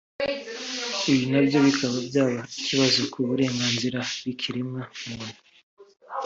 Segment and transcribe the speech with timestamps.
[1.11, 5.35] ibi nabyo bikaba byaba ikibazo ku burenganzira bw’ikiremwa muntu